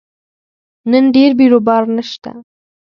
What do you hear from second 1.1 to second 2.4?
ډېر بیروبار نشته